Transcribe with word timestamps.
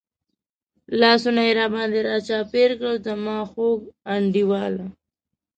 لاسونه 0.99 1.41
یې 1.47 1.53
را 1.59 1.67
باندې 1.73 1.99
را 2.07 2.17
چاپېر 2.27 2.69
کړل، 2.79 2.97
زما 3.07 3.37
خوږ 3.51 3.79
انډیواله. 4.13 4.85